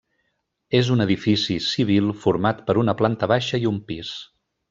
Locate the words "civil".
1.65-2.09